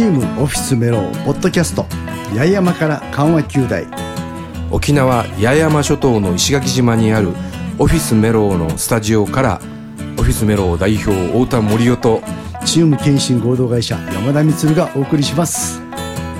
[0.00, 1.82] チームオフィスメローポッドキャスト
[2.34, 3.86] 八重山から緩和球大。
[4.70, 7.34] 沖縄八重山諸島の石垣島にある
[7.78, 9.60] オフィスメローのスタジオから
[10.18, 12.22] オフィスメロー代表太田森夫と
[12.64, 15.82] チーム健信合同会社山田光がお送りします。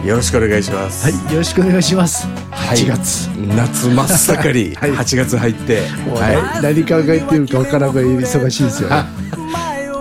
[0.07, 1.13] よろしくお願いします。
[1.13, 2.27] はいよろしくお願いします。
[2.53, 4.93] 8月、夏真っ盛り、 はい。
[4.93, 9.05] 8月入って、は何考えてるかわからんぐらい忙しいですよね。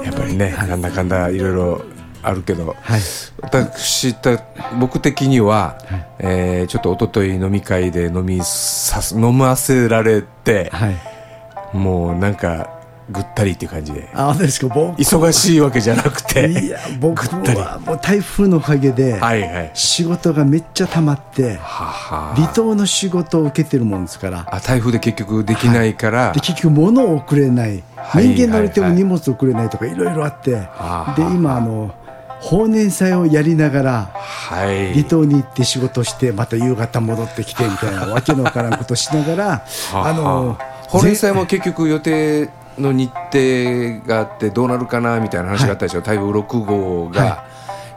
[0.02, 3.02] い、やっぱりね、なんだかんだいろいろあるけど、はい。
[3.42, 4.42] 私た
[4.80, 5.78] 僕的には、
[6.20, 11.78] えーちょっと一昨日飲み会で飲みさす飲ませられて、はい。
[11.78, 12.70] もうなんか
[13.12, 14.10] ぐったりっていう感じで。
[14.14, 14.68] あですか？
[14.74, 15.00] 僕。
[15.02, 19.72] 忙しいわけじゃなくていや僕はもう台風のおかげではいはい。
[19.74, 22.36] 仕事がめっちゃ溜まってはは。
[22.36, 24.46] 離島の仕事を受けてるもんですから。
[24.52, 31.96] あ台風で結局できないから、で結局物を送れない、はい人間乗れてもはいはい荷物送れないとかいろいろあって、あで今あの
[32.42, 34.94] 法年祭をやりながらはい。
[34.94, 39.46] 離島に行って仕事してまた夕方戻ってきてみたいなわけのわからんことしながら
[39.92, 47.46] はあの法連祭も結局予定の日程があってどうなるかなみたいな話があったでしょ、台風6号がは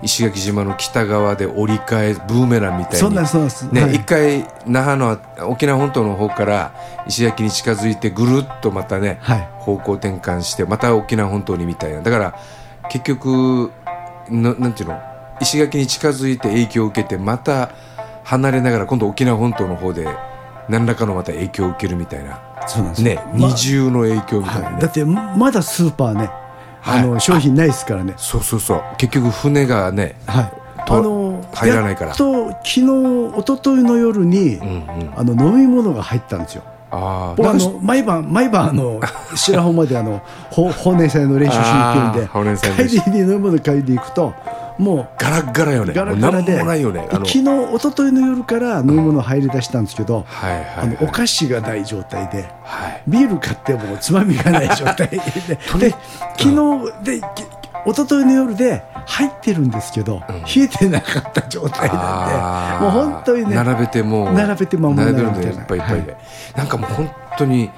[0.03, 3.15] 石垣島の北側で折り返すブーメランみたいに。
[3.15, 3.95] なね、はい。
[3.95, 6.75] 一回那覇の沖縄本島の方から
[7.07, 9.49] 石垣に近づいてぐるっとまたね、はい。
[9.59, 12.03] 方向転換してまた沖縄本島にみたいな。
[12.03, 12.35] だから
[12.91, 13.71] 結局
[14.29, 15.01] ななんていうの？
[15.41, 17.71] 石垣に近づいて影響を受けてまた
[18.25, 20.07] 離れながら今度沖縄本島の方で
[20.69, 22.41] 何らかのまた影響を受けるみたいな。
[22.69, 24.83] そうなんですね、まあ二重の影響みたいなね、はい。
[24.83, 26.31] だってまだスーパーね
[26.85, 28.15] あの、はい商品ないですからね。
[28.17, 28.83] そうそうそう。
[28.99, 30.53] 結局船がねはい。
[30.87, 32.07] とあの入らないから。
[32.09, 35.13] やっと昨日一昨日の夜に、うんうん。
[35.17, 39.01] あの飲み物が入ったんですよああ僕あの毎晩毎晩あの
[39.35, 40.21] 白浜まであの
[40.51, 44.33] ほ法年祭の練習しに行くんで帰りに飲み物買いに行くと
[44.79, 45.93] もガラッガラよね。
[45.93, 47.07] うガラガラでいよね。
[47.11, 53.03] 昨日一昨日の夜から飲み物入り出したんですけど、あのお菓子がない状態ではい。
[53.07, 55.19] ビール買ってもつまみがない状態で。
[55.79, 55.95] で
[56.37, 57.23] 昨日でき
[57.87, 66.17] 一昨日の夜で入ってるんですけど、冷えてなかった状態なんでもう本当にね並べてもう並べて間もないっぱいいっぱいで、
[66.57, 67.71] なんかもう本当に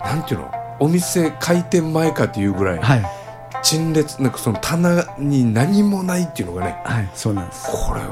[0.00, 0.50] なんていうの？
[0.80, 3.04] お店開店前かっていうぐらい、はい。
[3.62, 7.66] 陳列なんかその棚に何もないっていうのがねはいそうなんです。
[7.70, 8.02] これ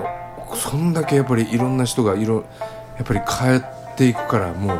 [0.56, 2.44] そんだけやっぱりいろんな人がいろ
[2.96, 3.20] やっぱり
[3.60, 4.78] 帰っていくからもう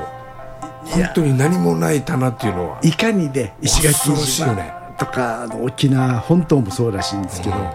[0.87, 4.11] 本当に何もない棚っていうのはいかにね石垣
[4.43, 7.71] よねとかあの沖縄本島もそうらしいんですけど、うん。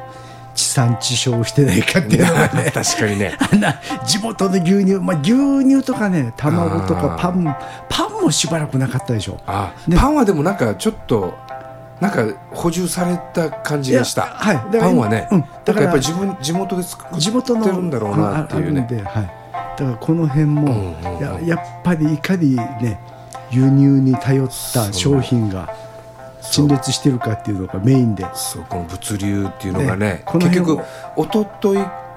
[0.57, 3.37] 地産地消してないかっていうのがね 確かにね。
[4.05, 5.33] 地元の牛乳、まあ、牛
[5.63, 7.55] 乳とかね卵とかパン
[7.87, 9.37] パンもしばらくなかったでしょ。
[9.45, 11.35] あ、ねパンはでもなんかちょっと
[11.99, 14.23] なんか補充された感じがした。
[14.23, 14.55] はい。
[14.55, 15.41] だからパンはね、うん。
[15.41, 18.81] だだからやっぱり自分地元で作ってるんだろうなっていうね。
[19.05, 19.31] はい、
[19.77, 21.47] だからこの辺も、うんうんうん。
[21.47, 22.99] ややっぱりいかにね
[23.51, 25.69] 輸入に頼った商品が
[26.51, 28.25] 陳列してるかっていうのがメインで。
[28.33, 30.81] そうこの物流っていうのがねねこの結局
[31.17, 32.07] 一昨日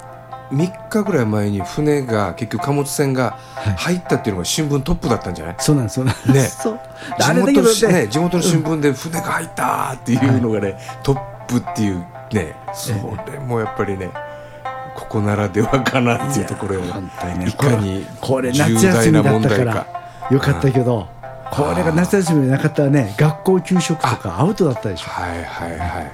[0.51, 3.31] 3日ぐらい前に船が結局貨物船が
[3.77, 6.41] 入ったっていうのが新聞トップだったんじゃない、そうなんですそうなんです、ね。
[6.41, 6.79] そう。
[7.19, 7.93] 地元,、ね。
[8.01, 12.55] ね、地元の新聞で船が入ったっていうのがね、トップっていうね。
[12.73, 12.91] そ
[13.31, 14.09] れもやっぱりね
[14.95, 16.81] ここならではかなっていうところよ。
[16.81, 17.47] 本当にね。
[17.47, 20.01] いかにこれ重大な問だったから題か。
[20.31, 21.07] よかったけど、
[21.51, 25.09] これが夏休みでなかったらね学校給食とかアウトだったでしょ。
[25.09, 26.11] はいはいはい、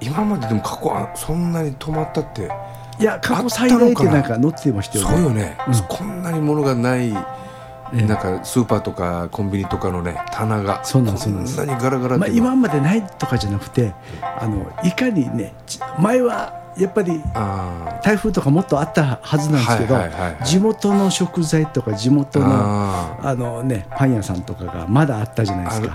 [0.00, 2.50] 今まででも過去はそんなに止まったって
[2.98, 5.14] いや過去最大ってなんか載ってましたよね。
[5.14, 5.56] そうよね、
[5.88, 19.96] こんなに物がない、なんかスーパーとかコンビニとかのね棚がそうなんそうなにガラガラっまあ、今までないとかじゃなくてあのいかにねち前はやっぱりあ台風とかもっとあったはずなんですけど、
[20.44, 25.88] 地元の食材とか地元ーのああの、ね、パン屋さんとかがまだあったじゃないですか。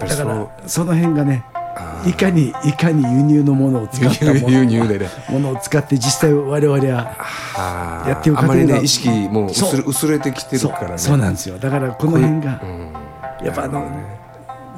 [0.00, 1.44] だからその辺がね
[2.06, 9.50] いかにいかに輸入のものを使ったもの輸入でね ものを使って実際我々はやってる過あんま程がりね意識もう。
[9.86, 10.98] 薄れてきてるからね。
[10.98, 11.58] そうなんですよ。
[11.58, 12.92] だからこの辺がうん。
[13.44, 14.21] やっぱあのね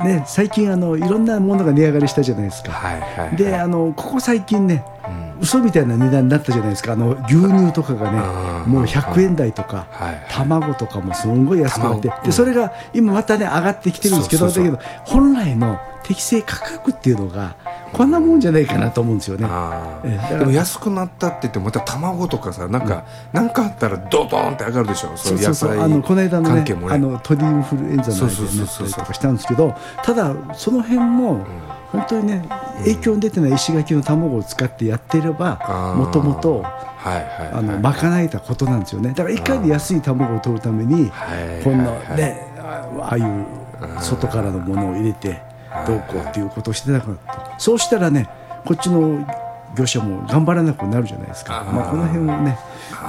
[0.03, 2.73] ね最近あのいろんなものが値上がりしたじゃないですか。
[2.73, 3.37] はいはいはい。
[3.37, 6.93] であのここ最近ねうん嘘みたいな値段になったじゃないですか。
[6.93, 8.19] あの牛乳とかがね
[8.67, 10.27] うんもう100円台とかはいはい。
[10.31, 12.21] 卵とかもすんごい安くなって卵。
[12.21, 12.27] うん。
[12.27, 17.57] でそれが今またね上がってきてるんですけどだけど本来の適正価格っていうのが
[17.93, 19.47] こんなもんじゃないかなと思うんですよね。
[19.49, 20.37] あええだから。
[20.37, 25.17] ーでも安くなったって言ってもまた卵とかさなんか、なんかあったらドドーンって上がるでしょ。
[25.17, 25.81] そそうそうそう。
[25.81, 31.47] あのこの間のねあの鳥インフルエンザのそう間になとかしたんですけどただその辺も
[31.95, 32.49] 本当にね
[32.79, 36.65] 影響の出てない石垣の卵を使ってやってればもともと
[37.03, 39.11] 賄えたことなんですよね。
[39.11, 43.47] だからいかに安い卵を取るためにはいこんなねあああいう
[44.01, 45.41] 外からのものを入れて
[45.87, 47.59] どうこうっていうことをしてなかった。
[47.59, 48.29] そうしたらね
[48.65, 49.27] こっちの
[49.77, 51.61] 業者も頑張らなくなるじゃないですか。
[51.61, 51.73] あー。
[51.73, 52.59] まあ、この辺をね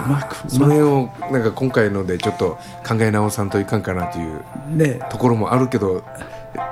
[0.05, 0.35] うまく。
[0.49, 4.99] その辺をなんか今回のでちょっと考え直さんといかんかなというね。
[5.09, 6.03] ところもあるけど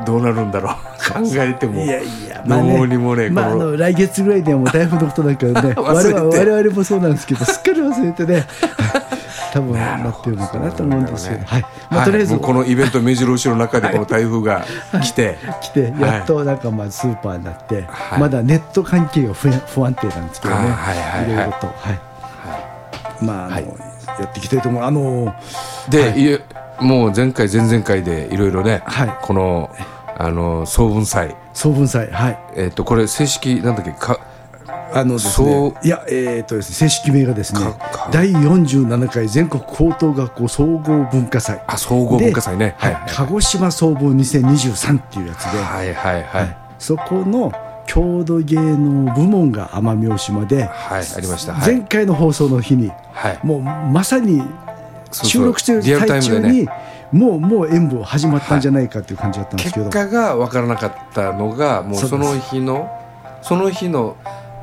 [0.05, 0.73] どうなるんだろう。
[1.13, 3.71] 考えてもいやいや、どうにもねまあ、あこの。
[3.71, 5.73] の来月ぐらいでもう台風のことだからね。
[5.77, 8.45] 我々もそうなんですけどすっかり忘れてね。
[9.53, 11.65] 多分なってるのかなと思うんですけど、はい。
[11.91, 14.65] まあ、とりあえず、もうこのイベント目白押しの中でこの台風が
[15.03, 18.19] 来て、来てやっとなんかまあスーパーになって、はい。
[18.19, 21.27] まだネット関係が不不安定なんですけどね、はいはいはいはい。
[21.27, 21.99] ろいろと、はい。
[23.21, 23.65] まああのはい。
[24.19, 24.83] やっていきたいと思う。
[24.83, 25.35] あの
[25.89, 26.41] で、いえ
[26.81, 29.17] もう前回前々回でいろいろね、はい。
[29.21, 29.69] この
[30.17, 31.35] あの総文祭。
[31.53, 32.39] 総文祭はい。
[32.55, 34.19] えっ、とこれ正式なんだっけか
[34.93, 37.61] あのですそうね、いや、えーとですね、正式名がですね
[38.11, 41.63] 第47回全国高等学校総合文化祭。
[41.65, 42.75] あ総合文化祭ね。
[42.79, 46.43] ではい鹿児島総合2023っていうやつで、はいはいはい。
[46.43, 47.51] はい、そこの
[47.87, 51.53] 郷土芸能部門が奄美大島で、はいありました。
[51.53, 51.75] はい。
[51.75, 53.39] 前回の放送の日に、はい。
[53.43, 54.43] もうまさに
[55.13, 56.61] 収録してる最中ムでね。
[56.61, 56.67] に、
[57.11, 62.89] もうもう演舞始まったんじゃないかっていう感じだったんですけど、結果が分からなかったのがもうその日の
[63.41, 64.17] その日の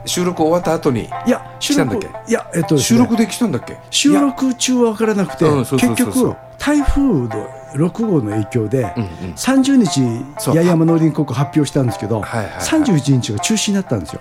[0.06, 2.80] 収録終わった後にいや、収録いや、えっとね。
[2.80, 3.76] 収録できたんだっけ？
[3.90, 7.28] 収録中は分からなくて、結局、台風の
[7.74, 9.08] 6号の影響で、うんうん。
[9.34, 10.00] 30日、
[10.38, 12.62] 八重山農林高校発表したんですけど、はいはいはい。
[12.62, 14.20] 31日が中止になったんですよ。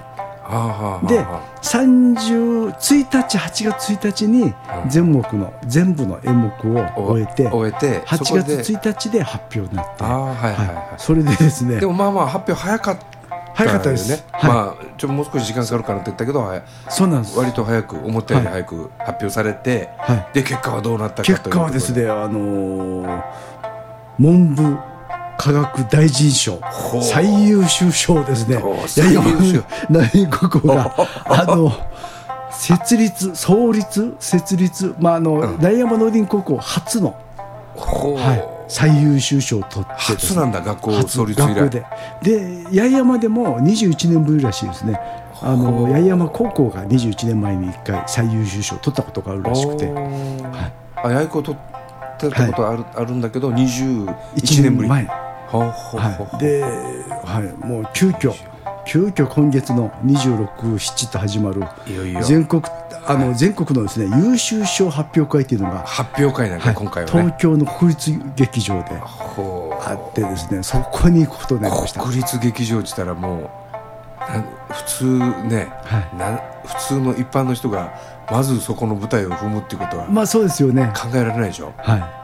[0.49, 4.53] では30 1日8月1日に
[4.89, 8.57] 全目の全部の演目をあ終えて終えて8そこで。
[8.57, 10.93] 月1日で発表になって、ああはいはいはい、はい。
[10.97, 11.79] それでですね。
[11.79, 13.05] でもまあまあ発表早かった
[13.53, 14.51] 早かったです、よね、はい。
[14.51, 23.23] まあちょっともう少し時間かかるかなって言ったけどはそうなんです、割と早く思ったより早く発表されて、はい、で結果はどうなったかという結果はですね、あのー
[24.19, 24.77] 文部
[25.39, 26.59] 科学大臣賞
[27.01, 28.57] 最優秀賞ですね。
[28.57, 29.63] お最優秀。
[29.89, 30.93] 何国校が。
[31.25, 31.71] あの
[32.51, 35.59] 設立創立設立まああの、うん。
[35.61, 37.15] 大山農林高校初の、
[37.77, 41.69] はい、最優秀賞を取って初なんだ学校初創立以来。
[41.69, 41.85] で。
[42.21, 44.99] で八重山でも21年ぶりらしいですね。
[45.41, 49.85] あの八重山高校が21年前に1回最優秀賞を取ったことがあるらしくて。
[49.85, 51.05] はい。
[51.05, 54.05] あやいこ取ってたことある,、あるんだけど21
[54.35, 54.89] 1年ぶり。
[54.89, 58.33] 年前はい、で、はい、もう急遽
[58.85, 62.21] 急遽今月の267と始まるいよいよ。
[62.23, 62.63] 全国
[63.05, 66.75] あの全国のですね優秀賞発表会っていうのが、発表会なんか、はい。
[66.75, 67.21] 今回はね。
[67.21, 72.01] 東京の国立劇場であってですねそこに行くことになりました。
[72.01, 73.49] 国立劇場って言ったらもう
[74.73, 75.05] 普通
[75.47, 76.17] ね、はい。
[76.17, 77.93] な普通の一般の人が
[78.31, 80.91] まずそこの舞台を踏むっていうことはまあそうですよね。
[80.95, 82.18] 考えられないでしょ、はい。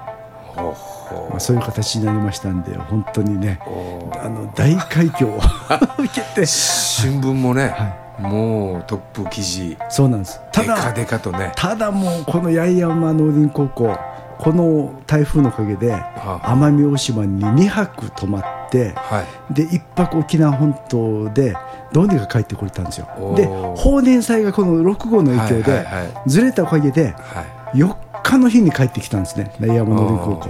[0.56, 5.40] まあそういう形になりましたんで本当にねあの大快挙を
[6.00, 6.46] 受けて。
[6.46, 9.78] 新聞もね、はもうトップ記事。
[9.90, 10.40] そうなんです。
[10.52, 11.52] ただデカとね。
[11.56, 13.98] ただもうこの八重山農林高校
[14.38, 19.54] この台風のおかげでは奄美大島に2泊泊まってはい。
[19.54, 21.56] で1泊沖縄本島で
[21.92, 23.08] どうにか帰ってこれたんですよ。
[23.36, 25.86] で法年祭がこの6号の影響で
[26.26, 27.56] ずれたおかげではい。
[27.76, 27.94] 4
[28.30, 30.50] 日の日に帰ってきたんですね高校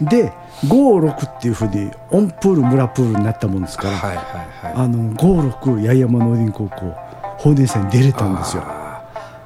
[0.00, 0.32] で
[0.66, 4.72] 56っていうふうにオンプール村プールになったもんですから、はいはいはい。
[4.74, 6.92] あの56八重山農林高校
[7.38, 8.62] 法年祭に出れたんですよ。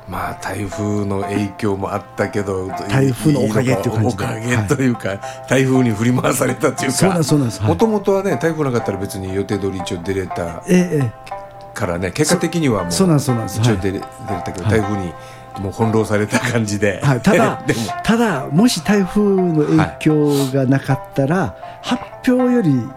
[0.09, 4.25] まあ台風の影響もあったけど台風のおかげっていう感じで。
[4.25, 6.97] おかげというか、台風に振り回されたっていうか。
[6.97, 7.69] そうなんですそうなんですはい。
[7.71, 11.13] もともとはね台風なかったら別に予定通り一応出れたえええ
[11.75, 13.75] からね結果的にはもうそうなんですそうなんですはい。
[13.75, 15.13] 一応出れ,、出れたけど台風に
[15.61, 17.63] もう翻弄された感じで、えはい、ただ
[18.05, 22.89] ただもし台風の影響がなかったら、発表より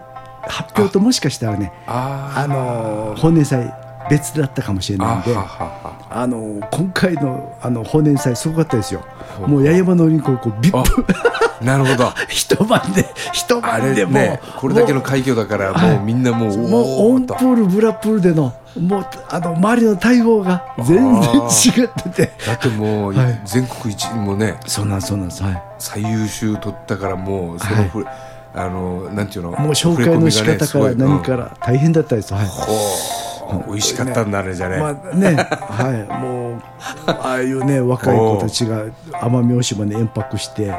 [0.42, 3.72] 発表ともしかしたらねあの本年祭
[4.10, 9.02] 別だったかもしれないんであの今回のあの本年祭すごかったですよ。
[9.46, 11.06] もう八重山農林高校ビップ
[11.60, 12.12] なるほど。
[12.28, 14.10] 一晩で一晩でも。
[14.10, 22.32] う、ねこれだけの快挙だからはいもうみんなもう、もうオンプおールブラプールでのもうあの周りの大砲が全然違ってて。
[22.46, 23.40] だってもう、はい。
[23.44, 25.42] 全国一もねそうなんそうなんです。
[25.42, 25.62] はい。
[25.78, 28.06] 最優秀取ったからもうそのふ、
[28.54, 32.32] あのなんていうのもう紹介の仕方から何から、ら大変だったです。
[32.32, 32.46] はい。
[32.46, 33.29] ほほう
[33.66, 36.62] 美味しかったんだねじゃね、まあね、はい、もう、
[37.06, 40.74] ああいうね、 若い子たちが奄美大島に延泊して、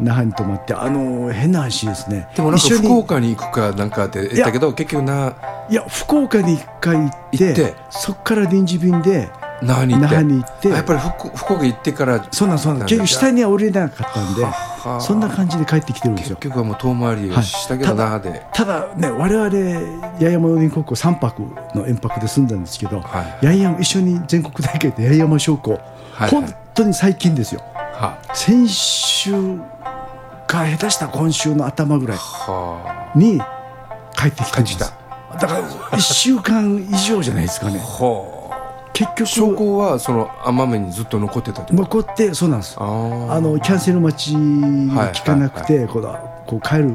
[0.00, 2.28] 那覇に泊まって、あの、変な話ですね。
[2.34, 5.34] でもなんか福岡に行くかなんかって言ったけど結局な
[5.68, 7.74] いや、福岡に一回行って、行って。
[7.90, 9.28] そこから臨時便で、
[9.64, 10.68] 那覇に行って？
[10.68, 12.26] やっぱり福福岡行ってから？
[12.30, 14.52] そうなんそうなん結局下には降りれなかったんでは
[14.84, 15.00] あ。
[15.00, 16.36] そんな感じで帰ってきてるんですよ。
[16.36, 18.42] 結局はもう遠回りをしたけど、はい那覇で。
[18.52, 21.42] ただね我々八重山農林高校3泊
[21.74, 23.46] の延泊で住んだんですけど、はい。
[23.46, 25.80] 八重山一緒に全国大会で八重山商工、
[26.12, 26.30] はい。
[26.30, 27.62] 本当に最近ですよ。
[27.94, 29.32] は先週
[30.46, 33.40] か下手したら今週の頭ぐらいはに
[34.16, 34.88] 帰ってきてるんですだ
[35.46, 37.78] から1週間以上じゃないですかね。
[37.78, 38.33] は
[38.94, 42.76] 結あ証局拠はその奄美にずっと残ってた残ってそうなんです。
[42.78, 42.84] あ
[43.40, 44.32] のキャンセル待ち
[44.94, 46.94] が効かなくて、このこう帰る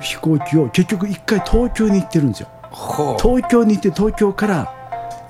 [0.00, 2.48] 飛行機を結局一回東京に行ってるんですよ。
[2.70, 4.72] はあ東京に行って東京から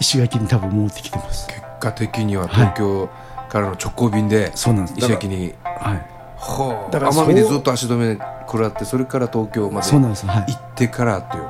[0.00, 1.46] 石垣に多分戻ってきてます。
[1.46, 3.08] 結果的には東京
[3.48, 4.98] からの直行便でそうなんです。
[4.98, 6.06] 石垣に、はい。
[6.36, 10.46] はあだから奄美でずっと足止め食らってそれから東京まで行そうなんですはい。
[10.52, 11.44] ってからっていう。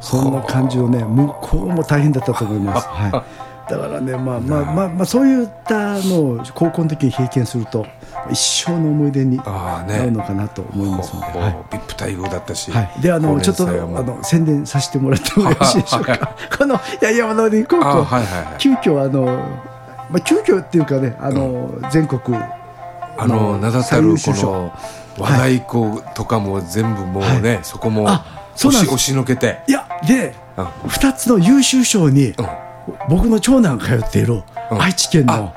[0.00, 2.88] そんな感じをね向こうも大変だったと思います。
[2.88, 4.12] はいだからね。
[4.16, 7.86] まあまあまあまあそういったのを高校の時に経験すると
[8.30, 11.62] 一生の思い出にああなるねのかなと思いますので、はいほう。
[11.62, 13.72] ほう VIP 待遇だったし、はい、であの高ちょっとあ
[14.02, 16.36] の宣伝させてもらってもよろしいでしょうはか？
[16.58, 18.54] この山農林高校、あはいはいはい。
[18.58, 19.24] 急遽あの、
[20.10, 22.36] まあ、急遽っていうかねあの、全国
[23.16, 24.72] あの名だたるこの
[25.18, 28.08] 和太鼓とかも全部もうね、そこも
[28.54, 30.64] 押しのけて、いやでうん。
[30.64, 32.46] 2つの優秀賞に、うん
[33.08, 34.82] 僕の長男が通っているうん。
[34.82, 35.52] 愛知県の、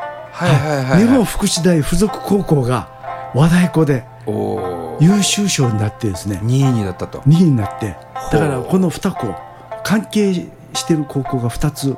[0.98, 2.90] 日本福祉大附属高校が
[3.36, 4.04] 和太鼓で
[5.00, 6.40] 優秀賞になってですね。
[6.44, 7.20] 2位になったと。
[7.20, 7.96] 2位になって。
[8.32, 9.36] だからこの2校
[9.84, 11.96] 関係してる高校が2つ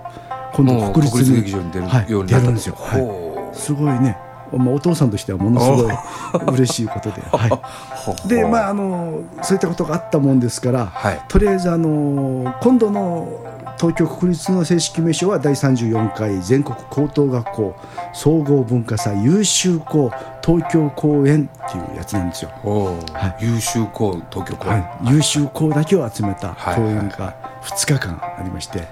[0.53, 3.58] このもう国立劇場に出るはいようになったんですよ、はい。
[3.58, 4.17] すごいね、
[4.53, 7.48] まあ、お父さんとしてはものすごい 嬉しいことで、は
[8.25, 11.22] い、でまああのそういったことがあったもんですから、はい。
[11.27, 17.75] とりあえずあの今度の東京国立の正式名称は第34回全国高等学校
[18.13, 20.12] 総合文化祭優秀校
[20.44, 22.51] 東京公演っていうやつなんですよ。
[22.55, 23.46] はい。
[23.46, 26.75] 優秀校東京公演、はい、優秀校だけを集めたはい。
[26.75, 28.88] 公演が2日間ありまして、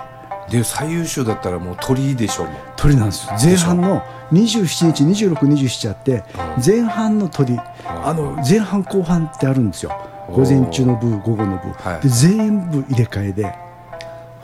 [0.49, 6.23] で最優秀だったらもう鳥でしょう鳥なんです前半の27日2627あって
[6.63, 9.91] 前半の鳥あの前半後半ってあるんですよ。
[10.29, 12.01] 午前中の部午後の部、はい。
[12.01, 13.55] で全部入れ替えで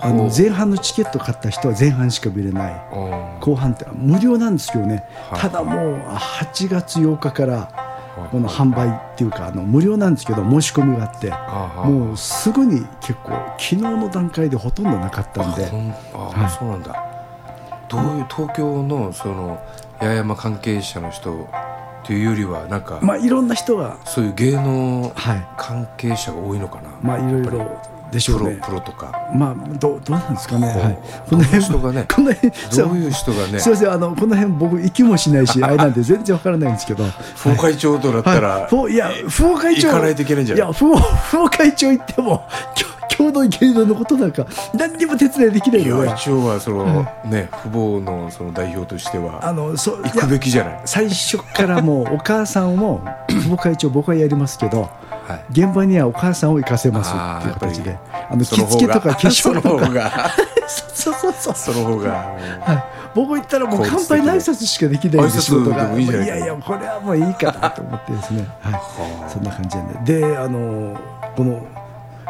[0.02, 2.74] あの前半のチケット買った人は前半しか見れない。
[2.94, 3.40] うん。
[3.40, 5.06] 後半って無料なんですけどね。
[5.30, 5.40] はい。
[5.42, 7.90] ただもう8月8日から
[8.32, 15.70] この販売っていうかあの無料なんですけど申し込みがあってあもうすぐに結構昨日の段階でほとんどなかったんで。
[16.14, 17.06] あそうなんだ。
[17.88, 19.60] どういう東京のその
[20.00, 21.50] 八重山関係者の人
[22.04, 25.48] っていうよりはなんか、まあいろんな人がそういう芸能はい。
[25.58, 30.68] 関係者が多いのかな、まあいろいろでしょプロうねプロとかまあどうどうなんですかね。
[30.68, 31.00] はい。
[31.30, 37.04] どういう人がねこの辺どういう人がねすみませんあのこの辺僕行きもしないしあれなんで全然わからないんですけど。
[37.36, 40.66] 副会長とだったら、はい、ふいや副会長行かないといけないんじゃない？
[40.66, 42.88] いや副副会長行ってもきょ
[43.18, 46.08] 共同芸能のことなんか何にも手伝いできないいので。
[46.08, 50.82] や一応はその、ね父母のその代表としてはあのそう行くべきじゃない？
[50.86, 53.06] 最初からもうお母さんも
[53.44, 54.90] 副会長僕はやりますけど。
[55.30, 55.46] はい。
[55.52, 57.98] 現場にはお母さんを行かせますっていう形で。
[58.12, 60.32] あの着付けとか 化粧とか。
[60.68, 62.12] そうそうそうその方が。
[62.62, 62.84] はい、
[63.16, 65.94] 僕行ったらもう乾杯の挨拶しかできないんで仕事が。
[65.94, 68.82] いやいやこれはもういいかなと思ってですね、はい、
[69.32, 70.20] そんな感じなんで。
[70.20, 70.98] であの
[71.36, 71.62] この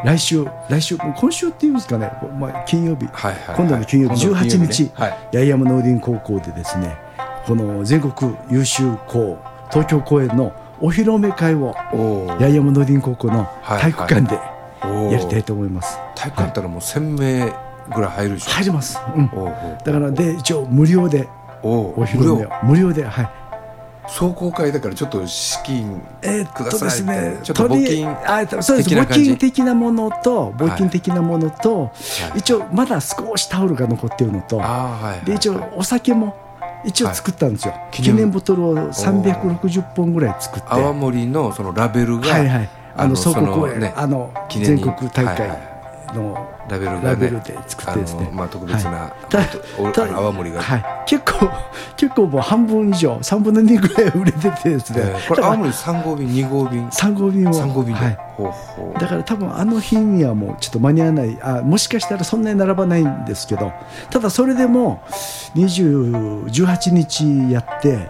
[0.04, 3.56] 来週来週もう今週っていうんですかね、まあ、金曜日、はいはいはい。
[3.56, 4.84] 今度の金曜日今度の金曜18日、日。
[4.84, 5.12] ねはい。
[5.34, 6.98] 八重山農林高校でですね
[7.46, 9.38] この全国優秀校
[9.72, 11.74] 東京公演のお披露目会を
[12.40, 14.40] 八重山農林高校の体育館で
[15.12, 17.54] やりたいと思います、体育館だったらもう1000名
[17.94, 19.30] ぐらい入るでしょ、入ります、うん、
[19.84, 21.28] だからで一応無料で
[21.62, 22.52] お披露目を。
[22.64, 22.94] 無料？
[22.94, 23.30] ではい。
[24.12, 28.90] 壮行会だからちょっと資金えーくださいっとですねちょっと募金あそうです。
[28.90, 31.92] 募金的なものと募金的なものと、は
[32.36, 32.40] い。
[32.40, 36.36] 一応まだ少しタオルが残ってるのとはい、で一応お酒も
[36.86, 40.68] 一応はい作ったんですよ、記念記念ボトルを360本ぐらい作って。
[40.70, 42.70] 泡は盛のそのラベルがいはい。
[42.96, 44.84] あの総合公演、ねあの記念に。
[44.84, 45.69] 全国大会はいはい
[46.14, 48.30] のラベルラベルで作ってですね。
[48.34, 49.08] まあ、特別な、は
[49.78, 50.12] い。
[50.12, 51.50] 泡盛が、はい、結構
[51.98, 59.00] 結構もう半分以上3分の2ぐらい売れててですね、えーこれ泡盛3号便2号便3号便を3号便で、はい、ほうほう。
[59.00, 61.38] だから多分あの日にはもうちょっと間に合わない。
[61.42, 63.72] あもしかしたらそんなに並ばないんですけど
[64.10, 65.04] ただそれでも
[65.56, 68.10] 20 18日やって、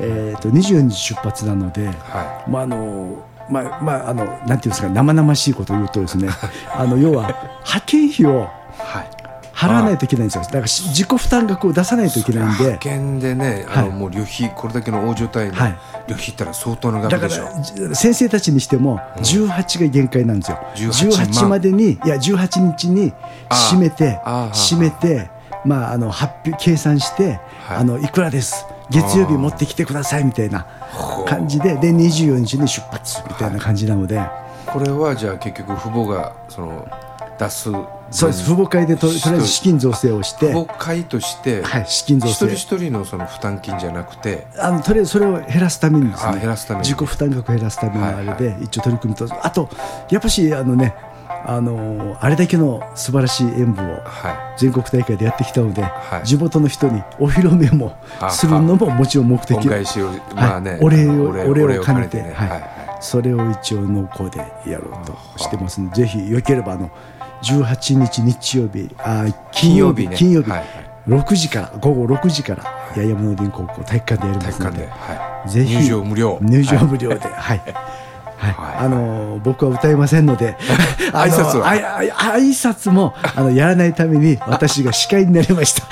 [0.00, 6.28] えー、と24日出発なので、はまああのまあまああのなんていうんですか生々しいことを言うとですね
[6.74, 7.28] あの要は
[7.64, 8.34] 派遣費をい
[8.78, 9.18] はい。
[9.58, 10.44] 払わないといけないんですよ。
[10.44, 12.58] だからし自己負担額を出さないといけないんで。
[12.58, 13.98] 派遣でねあの、はい。
[13.98, 15.78] もう旅費これだけの大所帯の旅はい。
[16.12, 23.12] 費ったら相当な額でしょ、先生たちにしても18が限界なんですよ、18 18までにいや18日に
[23.50, 25.28] 締めて締めて
[25.64, 27.76] まああの発表計算して、はい。
[27.78, 30.66] あのいくらです月曜日持ってきてくださいみたいな
[31.26, 34.20] 感じでで24日に出発みたいな感じなので、
[34.66, 36.88] これはじゃあ結局父母がその
[37.38, 37.70] 出す
[38.10, 38.44] そうです。
[38.44, 44.46] 父母会でととりあえず資金造成をして、父母会として、はい、資金造一成人一人のその負担金じゃなくて。
[44.58, 46.10] あのとりあえずそれを減らすために。
[46.10, 46.86] ですあね減らすために。
[46.86, 49.28] 自己負担額を減らすためのあれで、はい一応取り組みと。
[49.44, 49.68] あと
[50.10, 50.94] やっぱしあのね
[51.44, 56.26] あのあれだけの素晴らしい演舞をは全国大会でやってきたので、はい。
[56.26, 60.78] 地元の人にお披露目もあするのももちろん目い的はい。
[60.80, 62.32] お礼をお礼を兼ねてね。
[62.34, 66.90] はいそれを一応濃厚でやろうとしてますのでぜひよければあの
[67.42, 70.16] 18日日曜日あ金曜日ね。
[70.16, 70.68] 金曜日はいはい。
[71.08, 76.38] 6時から午後6時から八重山の林高校体育館でやりますのではい、ぜひ入場無料。
[76.42, 77.30] 入場はい無料で、はい。
[77.30, 77.58] はい。
[77.58, 77.64] は
[77.94, 77.97] い
[78.40, 80.56] あの僕は歌いませんので
[81.12, 81.66] 挨拶は？
[81.68, 85.86] 挨拶もあのやらないために私が司会になりました。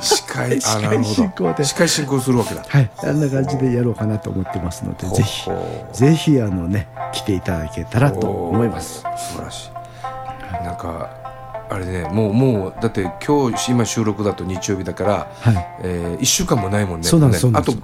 [0.00, 1.54] 司会 司会進行で。
[1.54, 1.64] ど。
[1.64, 2.64] 司会進行するわけだ。
[2.66, 2.90] はい。
[3.02, 5.50] あんな感じでやろうかなと思ってますのでぜひ
[5.92, 9.00] ぜひあのね来ていただけたらと思います。
[9.16, 9.70] 素晴らし
[10.62, 10.64] い。
[10.64, 11.10] なんか
[11.70, 15.66] あれねもうもうだって今日今収録だと日曜日だから、はい。
[15.82, 17.06] えー、1週間もないもんね。
[17.06, 17.52] そうなんですね。
[17.54, 17.78] あと5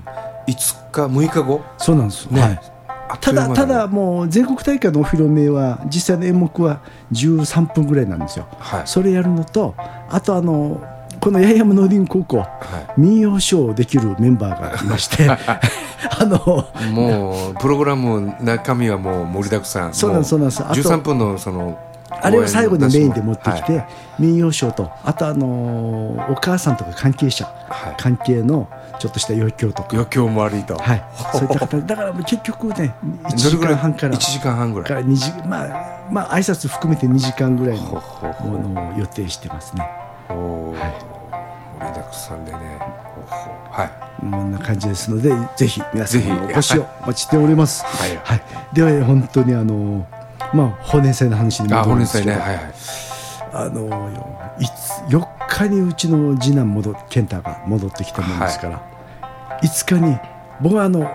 [0.47, 1.61] 日6日後？
[1.79, 2.41] そうなんです、ね。
[2.41, 2.61] はい
[3.21, 6.81] ただただもう全国大会のお披露目は実際の演目は
[7.12, 8.47] 13分ぐらいなんですよ。
[8.59, 8.83] はい。
[8.87, 9.75] それやるのと
[10.09, 10.81] あとあの
[11.21, 12.50] この八重山農林高校は
[12.97, 19.94] 民謡ショーできるメンバーがいまして あのい、もうプログラム中身はもう盛りだくさん。
[19.94, 20.90] そうなんですもそうなんです。
[20.90, 21.79] あと13分のその
[22.11, 23.87] あれを最後にメインで持ってきて、はい。
[24.18, 25.46] 民謡ショーとあとあの
[26.29, 27.94] お母さんとか関係者はい。
[27.96, 28.68] 関係の
[29.03, 31.87] ちょっとした余興とか、余興もありと、はい、そういった形。
[31.88, 34.88] だから結局ね1時間半から？1時間半ぐらい。
[34.88, 39.85] から2時まあまあ挨拶含めて2時間ぐらいのものを予定してますね。
[40.29, 40.77] おー。
[41.81, 42.59] 盛りだくさんでね。
[43.73, 43.91] はい。
[44.21, 47.85] こんな感じですのでぜひ皆さんお越しをお待ちしております。
[47.85, 48.17] はい。
[48.23, 50.07] はい、では本当にあの
[50.55, 52.31] まあ法年祭の話に戻るんですけど。
[52.31, 52.41] 祭ね。
[52.41, 52.75] はいはい。
[53.55, 54.09] あの
[54.61, 54.71] いつ
[55.12, 58.91] 4日にうちの次男戻っ健太が戻ってきたもんですから、
[59.62, 60.18] 5日に
[60.61, 61.11] 僕はあの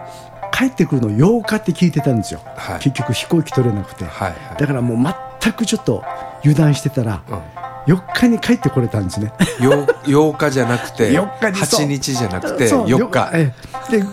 [0.51, 2.79] 帰ってくるの8日って聞いてたんですよ、はい。
[2.79, 4.59] 結局飛行機取れなくて、はいはい。
[4.59, 6.03] だからもう全くちょっと
[6.39, 7.67] 油断してたらうん。
[7.87, 9.31] 4日に帰ってこれたんですね。
[9.59, 11.85] 8, 8日じゃなくて 4日にそう。
[11.85, 13.29] 8日じゃなくてそう4日。
[13.33, 13.53] え
[13.89, 13.97] え。
[13.99, 14.03] で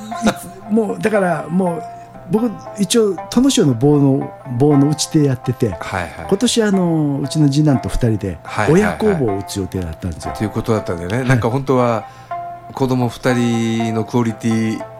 [0.70, 1.82] もうだからもう
[2.30, 6.10] 僕一応殿城の棒の棒の打ち手やっててはいはい。
[6.28, 8.98] 今年あのうちの次男と2人ではいはいはい。
[8.98, 10.34] 親工房を打つ予定だったんですよ。
[10.36, 12.04] ということだったんでね、なんか本当は
[12.72, 14.94] 子供2人のクオリティ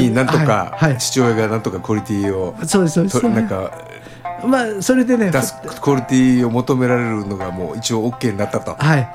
[0.00, 0.98] になんとか、はいはい。
[0.98, 3.20] 父親がなんとかクオリティをそうですそうです。
[3.20, 3.70] となんか
[4.46, 8.76] まあそれでね出すクオリティを求められるのがもう一応 OK になったと。
[8.78, 9.08] はい、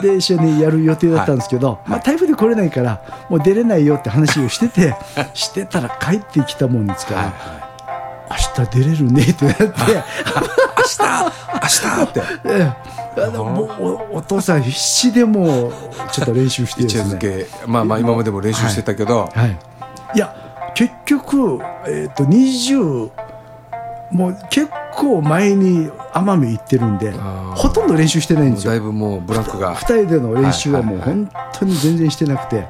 [0.00, 4.94] で一緒にやる予定だったんですけど、まあ、台風で来れないからもう出れないよって話をしてて
[5.34, 7.32] してたら帰ってきたもんですから、はい
[8.30, 9.64] 明日出れるねってなって。
[9.64, 9.72] 明
[10.84, 12.22] 日って。
[12.44, 12.72] ええ。
[12.72, 15.72] あのもうおお父さん必死でもう
[16.12, 17.46] ちょっと練習してですね。
[17.66, 19.58] まあまあ今までも練習してたけど、はい、
[20.14, 20.18] い。
[20.18, 20.34] や
[20.74, 23.10] 結局、えー、と20
[24.12, 28.70] もう結構前に奄美行ってるんでほとんど練習してないんですよ。
[28.70, 29.76] だいぶもうブランクが。
[29.76, 31.08] 2人での練習はもうはい。
[31.10, 32.66] はい本当に全然してなくて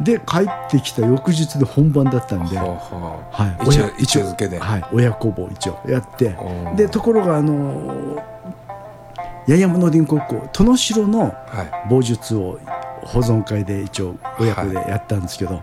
[0.00, 6.36] で帰ってきた翌日で本番だったんで、はい、一夜親一夜漬けで、はい、親工房一応やって
[6.76, 8.22] でところがあの
[9.46, 11.28] 八重山の林高校殿城のは
[11.86, 11.88] い。
[11.88, 12.58] 棒術を
[13.02, 15.62] 保存会で一応親子でやったんですけど、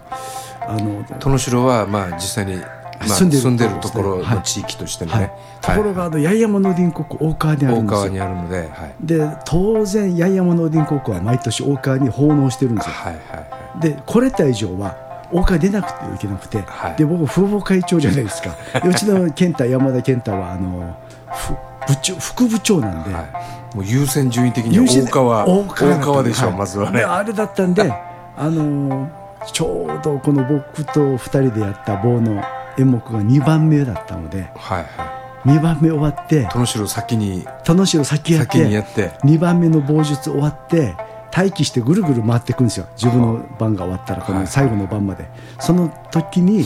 [0.61, 2.65] あの殿城はまあ実際に、ま
[3.01, 4.35] あ、住んでる住んでるところはい。
[4.37, 5.21] の地域としてのはい。
[5.23, 7.97] ね、ところがあの八重山の林高校大川にある大んですよ。
[7.97, 12.93] 川にあるので、はい、で当然八重山の林高校は毎年大川に奉納してるんですよ。
[12.93, 14.95] はいはいはで来れた以上は
[15.31, 16.17] 大川出なくてはい。
[16.19, 18.55] けなくて、はいで僕風貌会長じゃないですか。
[18.79, 20.97] でうちの健太山田健太はあの
[21.33, 21.53] ふ
[21.85, 23.25] 部長副部長なんで、はい、
[23.73, 26.57] もう優先順位的には大川大川大川でしょ、はい。
[26.57, 26.99] まずはね。
[26.99, 27.91] であれだったんで
[28.37, 32.41] あのーちょうどこの僕と2人でやった棒の
[32.77, 39.11] 演目が2番目だったのではいは2番目終わってい殿城先に楽しいを先やっ先にてやって。
[39.25, 40.95] 2番目の棒術終わって
[41.35, 42.85] 待機してぐるぐる回っていくんですよ。
[42.95, 45.25] 自分の番が終わったらこの最後の番まで。
[45.59, 46.63] その時に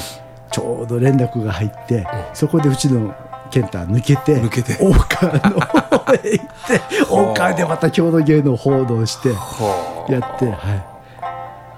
[0.52, 3.16] ちょうど連絡が入ってそこでうちの
[3.50, 4.78] 健太抜けて抜けて。
[4.80, 5.60] 大川の
[5.98, 10.76] 方へ行って大川でまた郷土芸能報道してはあやっては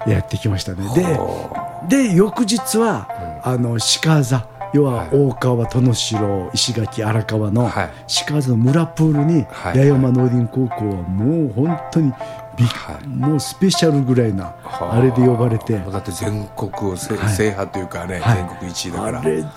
[0.06, 0.10] い。
[0.10, 0.82] やってきましたね。
[0.94, 4.46] ではで翌日は、あの鹿座。
[4.72, 7.90] 要は大川殿城石垣荒川のはい。
[8.26, 9.78] 鹿座の村プールに、はい。
[9.78, 13.06] 八重山農林高校はもう本当にはい。
[13.06, 15.00] もうスペシャルぐらいなはあ。
[15.02, 15.76] れで呼ばれて。
[15.78, 17.34] だって全国をせ、はい。
[17.34, 18.36] 制覇というかね、はい。
[18.36, 19.20] 全国一位だから。
[19.20, 19.50] あれで行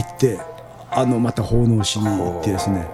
[0.00, 0.38] って、
[0.90, 2.86] あのまた奉納しに行ってですね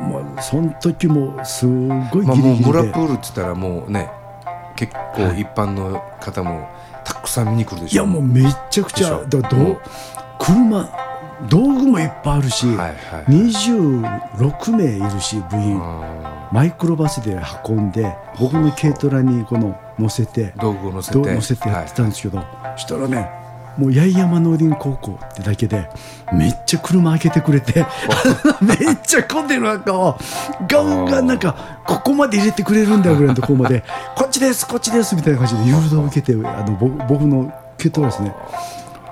[0.00, 4.10] もうその時もすごいまあ、ギリギリで、もう村プールって言ったらもうね
[4.76, 6.68] 結構一般の方も
[7.04, 9.78] たくさん見に来るでしょいやもうめちゃくちゃだどううん。
[10.38, 11.06] 車
[11.48, 12.96] 道具もいっぱいあるし、はいはい
[13.32, 15.78] 26名いるし部員。
[15.80, 21.18] あマイクロバスで運んで僕の軽トラにこの乗せてー道具を乗せて。
[21.18, 22.44] ど乗せてやってたんですけど、
[22.76, 23.45] そしたらね
[23.76, 25.88] もう八重山農林高校ってだけで
[26.32, 27.84] めっちゃ車開けてくれて
[28.60, 30.18] めっちゃ混んでる中を
[30.68, 31.54] ガンガンなんか
[31.86, 33.84] ここまで入れてくれるんだぐらいのところまで
[34.16, 38.34] こっちですこっちですみたいな感じで誘導を受けてあのぼ僕の軽トラですね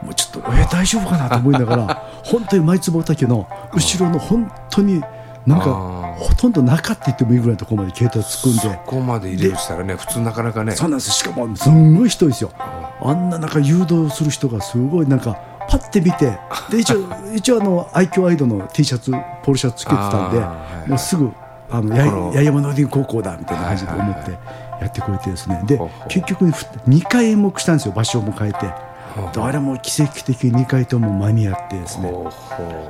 [0.02, 5.02] もうちょっとえ大丈夫かなと思いながら本当に舞坪岳の後ろの本当に
[5.46, 8.76] なんかほとんど中って言ってもいいぐらいのところまで軽トラ突っ込んで。
[8.76, 10.72] そこまで入れるとしたらね普通なかなかね。
[10.72, 11.10] そうなんです。
[11.10, 12.50] しかもすんごい人ですよ
[13.02, 16.38] あんななんか誘導する人がすごいなんかパッて見て
[16.70, 16.96] で一応
[17.34, 19.10] 一応あの愛嬌アイドの T シャツ
[19.42, 20.54] ポロシャツつけてたんでは
[20.86, 21.32] いもうすぐ
[21.70, 24.24] あの八重山農林高校だみたいな感じで思っはいはい。
[24.24, 24.30] て
[24.82, 25.62] やってくれてですね。
[25.66, 26.08] でほうほう。
[26.08, 28.58] 結局2回演目したんですよ場所も変えて。
[29.16, 32.12] ほうあれも奇跡的に2回とも間に合ってですね。
[32.12, 32.12] や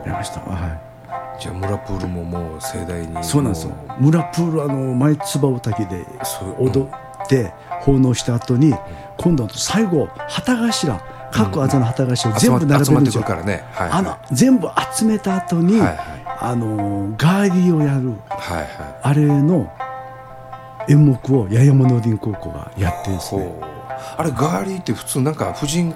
[0.07, 0.41] りました。
[0.41, 0.94] はい。
[1.39, 3.71] うじゃあ村プールももう盛大にそうなんですよ。
[3.71, 6.05] も村プールあの前唾滝で
[6.59, 8.75] 踊って奉納した後に
[9.17, 11.01] 今度は最後旗頭
[11.33, 12.85] 各技の旗頭を全部並べるんですよ。
[12.85, 13.65] 集まってくるからね。
[13.73, 13.99] はいはい。
[13.99, 15.99] あの全部集めた後に、はいはい。
[16.41, 18.69] あのガーリーをやるはいはい。
[19.03, 19.73] あれの
[20.89, 23.53] 演目を八重山農林高校がやってですね、
[24.17, 25.95] あれガーリーって普通なんか婦人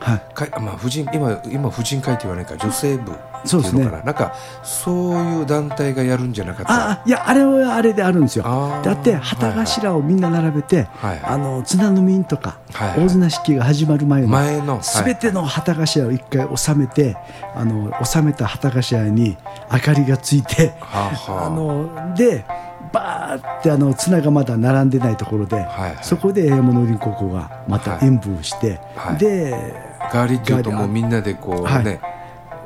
[0.00, 3.12] はい、まあ婦人今今婦人会って言わないから女性部
[3.44, 3.84] そうですね。
[3.84, 4.34] ななんか
[4.64, 6.72] そういう団体がやるんじゃなかった？
[6.72, 8.44] ああいやあれはあれであるんですよ。
[8.84, 11.20] だって旗頭をみんな並べて、はいはい。
[11.24, 13.00] あの綱の民とか、はいはい。
[13.06, 17.16] 大綱式が始まる前の前のすべての旗頭を一回収めて、
[17.54, 19.36] あの収めた旗頭に
[19.72, 21.12] 明かりがついて、は
[21.46, 22.44] あので
[22.92, 25.98] バーってあの綱がまだ並んでないところで、はいはい。
[26.02, 29.18] そこで山農林高校がまた演舞をして、はい。
[29.18, 31.84] でガーリーっていうともうみんなでこうはい。
[31.84, 32.00] ね、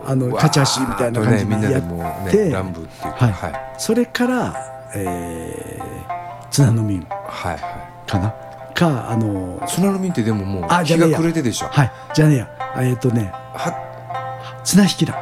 [0.06, 3.32] あのわー勝ち足みたいな感じねみんなでやでもうって、ね乱舞っていうかはい。
[3.32, 3.52] はい。
[3.78, 8.34] それから、えー、綱の民はいはかな
[8.74, 11.66] かあのい砂の実ってでももう日が暮れてでしょ？
[11.68, 11.92] はい。
[12.14, 12.48] じゃねえや。
[12.78, 15.18] えっ、とねは綱引きだ。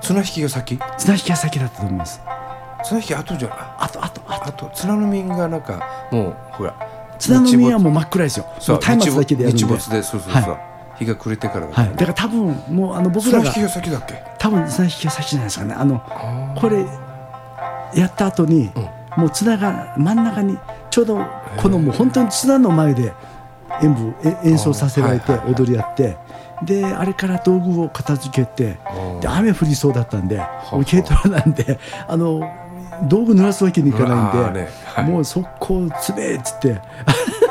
[0.00, 0.78] 綱引きが先？
[0.98, 2.20] 綱引きが先だったと思います。
[2.84, 4.70] 綱引き後じゃあとあとあと。
[4.74, 6.74] 綱の実がなんかもうほら
[7.18, 8.46] 綱の実はもう真っ暗ですよ。
[8.58, 9.64] そう松明だけでやるんで。
[9.64, 10.71] 日没でそうそうそう、は
[11.02, 14.22] 日が暮れてからだはい、だから多分もうあの僕らが綱引きが先だっけ？
[14.38, 15.74] 多分綱引きが先じゃないですかね。
[15.74, 16.00] あの
[16.56, 16.84] これ
[17.94, 18.88] やった後に、うん。
[19.22, 20.58] もう綱が真ん中に
[20.90, 21.18] ちょうど
[21.58, 23.12] このもう本当に綱の前で
[23.82, 25.30] 演舞え演奏させられてあー。
[25.32, 25.38] はい。
[25.40, 26.16] はいはい踊りやって
[26.64, 29.20] であれから道具を片付けてー。
[29.20, 30.40] で雨降りそうだったんで
[30.88, 32.40] 軽トラなんで あの
[33.04, 34.68] 道具濡らすわけにいかないんで、ね。
[34.86, 35.04] はい。
[35.04, 36.80] もう速攻詰めっつって。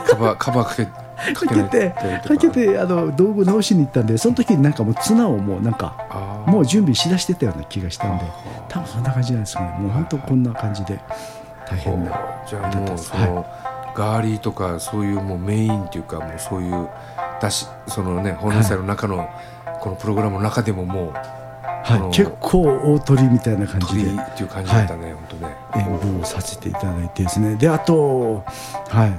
[0.08, 0.88] カバーカバーかけ
[1.34, 1.90] かけて
[2.28, 8.26] かけてあの道具直しに行ったんでその時になんかもう綱をもうなんかもう準備しだしてたような気がしたんで
[8.70, 9.78] 多分そんな感じなんですよね。
[9.80, 11.00] もう本当こんな感じで
[11.70, 12.12] 大変な
[12.48, 13.46] じゃあもうその、
[13.96, 16.90] ガーリーとかそういうもうメインっていうかもうそういう
[17.42, 19.30] だしそのね本年祭の中の、
[19.80, 21.14] このプログラムの中でももう
[21.84, 22.16] はい。
[22.16, 25.56] 結構大鳥みたいな感じ鳥でっていう感じだったね、本当ね。
[25.76, 27.56] 演舞をさせていただいてですね。
[27.56, 28.44] であと
[28.90, 29.10] はい。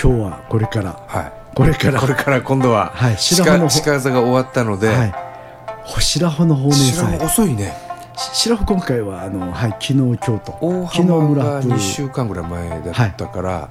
[0.00, 1.00] 今日はこれから。
[1.06, 2.00] はいこれから。
[2.00, 5.14] これから今度は、はい白穂の鹿鹿座が終わったので、はい。
[6.00, 7.72] 白穂の法年白祭も遅いね
[8.14, 13.68] 白穂今回はあのはい昨日今日と大昨日浜が村プール2週間ぐらい前だったから、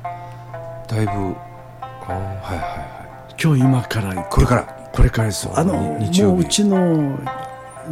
[0.88, 4.64] だいぶあーはいはいは今日今からこれから。
[4.92, 5.54] これからですよ。
[5.56, 6.34] あのに日曜日。
[6.34, 7.20] もううちの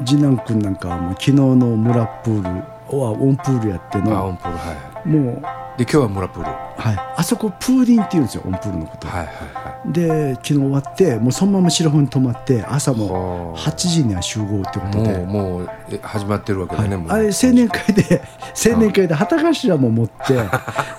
[0.05, 4.73] 次男君なんかはもう昨日の村プールはオンプールやってあオのンプールは
[5.05, 5.07] い。
[5.07, 5.41] もう、
[5.77, 6.49] で今日は村プール。
[6.49, 13.71] ははい、あそこプーリンって言うんですよオンプールのこと、いはいはで昨日終わってもうそのまま白帆に泊まって朝もはあ。
[13.71, 18.21] 8時には集合ってことで、いもうもうえ始まってるわけだね、もうあれ青年会で
[18.71, 20.35] 青年会で旗頭も持って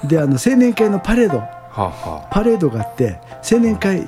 [0.05, 1.43] であの青年会のパレード。
[2.31, 3.21] パレードがあって
[3.53, 4.07] 青年会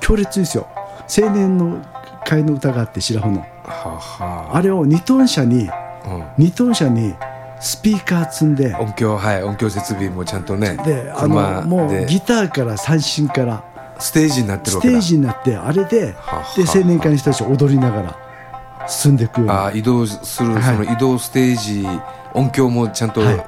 [0.00, 0.66] 強烈ですよ。
[1.08, 1.78] 青年の
[2.24, 3.46] 会の歌があって白穂の。
[3.64, 5.68] あれを2トン車に
[6.06, 6.44] うん。
[6.44, 7.14] 2トン車に
[7.64, 8.76] スピーカー積んで。
[8.76, 13.64] 音響はい音響設備もちゃんとねであ車のもうでギターから三振から
[13.98, 14.98] ステージになってるステわけだ。
[14.98, 16.14] ージになってあれでで
[16.68, 18.18] 青年会の人たち踊りながら
[18.86, 20.62] 進んでいくようなあ移動する、はい。
[20.62, 21.86] その移動ステージ
[22.34, 23.46] 音響もちゃんとはい。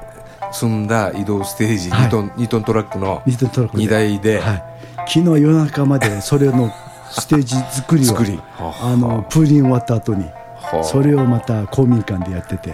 [0.51, 2.07] 積んだ移動ステージ、はい。
[2.07, 3.83] 2トン2トントラックのニトントラックで。
[3.83, 4.39] 荷台で。
[4.39, 4.63] はい、
[5.07, 6.71] 昨日夜中までそれの
[7.11, 8.39] ステージ作りを 作り。
[8.57, 10.83] はあのプーリン終わった後にはあ。
[10.83, 12.73] それをまた公民館でやってて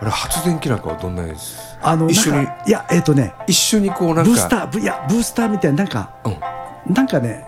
[0.00, 1.58] あれ発電機なんかはどんなやつ？
[1.82, 2.42] あの一緒に？
[2.66, 4.30] いやえっ、とね一緒にこうなんか？
[4.30, 6.94] ブースターブいやブースターみたいななんかうん。
[6.94, 7.46] なんかね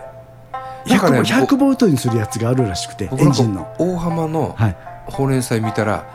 [0.87, 3.73] なんかね 100, 100ボルトにするやつがあるらしくてエンジンの。
[3.79, 4.77] 大浜のはい。
[5.05, 6.05] 放連祭見たら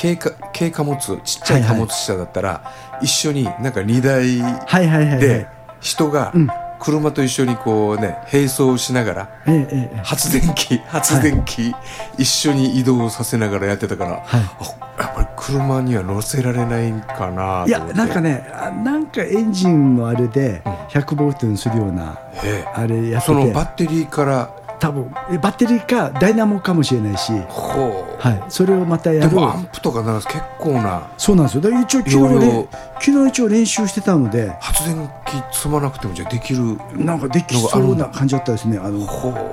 [0.00, 1.62] 軽貨軽貨物ちっちゃい。
[1.62, 5.20] 貨物車だったら、一緒になんか荷台はいはいはいはい。
[5.20, 5.46] で
[5.80, 11.74] 人がうん車と一緒にこうね並走しながらええええ発電機発電機
[12.18, 14.40] 一緒に移動させながらやってたから、はい。
[14.60, 20.72] あやっぱり車には乗せられないんかないやなんかねあなんかエンジンのあれでうん。
[20.72, 22.68] 100ボルトにするようなええ。
[22.74, 27.32] あれやってそのてバッテリーから多分えバッテリーかダイナモかもしれないし。
[27.32, 28.50] はい。
[28.50, 29.30] それをまたやる。
[29.30, 31.08] でもアンプとかなら結構な。
[31.16, 31.62] そうなんですよ。
[31.62, 32.68] だから一応昨日ね
[33.00, 34.50] 昨日一応練習してたので。
[34.60, 36.78] 発電機積まなくてもじゃあできる。
[36.94, 38.78] なんかできそうな感じだったですね。
[38.78, 39.06] あの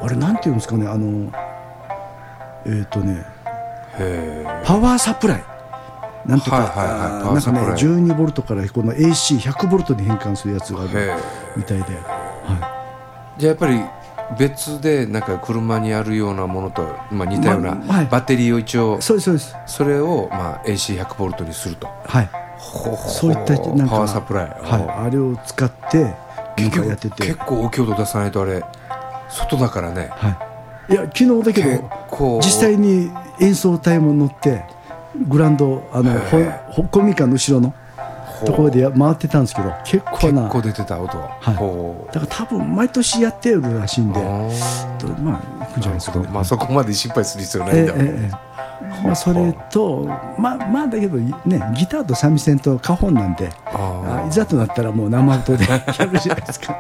[0.04, 0.88] あれなんていうんですかね。
[0.88, 1.32] あの
[2.66, 3.26] えっ、とね
[3.98, 5.44] へえパワーサプライ。
[6.26, 7.12] なんとか、はいはいはい。
[7.12, 7.68] なんかねサプライ。
[7.78, 11.16] 12ボルトからこの AC100 ボルトに変換するやつがあへるえ
[11.56, 12.74] みたいで、は
[13.38, 13.82] じゃあやっぱり
[14.38, 19.56] 別でなんか車にあるようなものと、まあ、似たようなバッテリーを一応い、そうですそうです。
[19.66, 21.88] それをまあ AC100 ボルトにすると。
[22.06, 22.30] はい。
[22.60, 26.14] そういったなんかパワーサプライ、はい、あれを使って
[26.56, 27.28] 結やってて。
[27.28, 28.64] 結構大きい音出さないとあれ
[29.30, 30.10] 外だからね。
[30.12, 30.30] は
[30.90, 32.40] い、いや昨日だけ結ど構。
[32.42, 34.64] 実際に演奏隊も乗って
[35.28, 36.62] グランドあのへほえ。
[36.70, 37.74] ほ公民館の後ろの
[38.46, 41.18] ところでや回ってたんですけど結構結な構出てた音。
[41.18, 42.14] はい。
[42.14, 46.20] だから多分毎年やってるらしいんでまあ行くんじゃないですか。
[46.20, 47.94] ねまあそこまで心配する必要ないんだ。
[47.94, 48.54] ええええええ。
[49.04, 50.06] まあ、それと
[50.38, 51.34] まあまあだけどね
[51.76, 53.72] ギターと三味線とカホンなんであ
[54.06, 56.74] あいざとなったらもう生音で やるじゃないですか。
[56.74, 56.80] ね